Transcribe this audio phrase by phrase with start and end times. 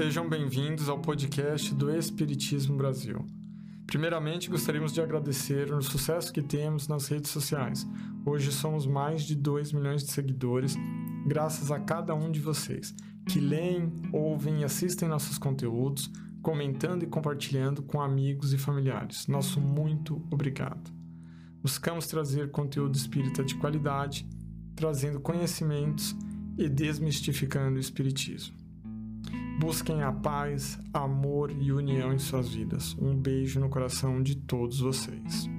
[0.00, 3.22] Sejam bem-vindos ao podcast do Espiritismo Brasil.
[3.86, 7.86] Primeiramente, gostaríamos de agradecer o sucesso que temos nas redes sociais.
[8.24, 10.74] Hoje somos mais de 2 milhões de seguidores,
[11.26, 12.94] graças a cada um de vocês
[13.28, 16.10] que leem, ouvem e assistem nossos conteúdos,
[16.40, 19.26] comentando e compartilhando com amigos e familiares.
[19.26, 20.90] Nosso muito obrigado.
[21.62, 24.26] Buscamos trazer conteúdo espírita de qualidade,
[24.74, 26.16] trazendo conhecimentos
[26.56, 28.59] e desmistificando o Espiritismo.
[29.60, 32.96] Busquem a paz, amor e união em suas vidas.
[32.98, 35.50] Um beijo no coração de todos vocês.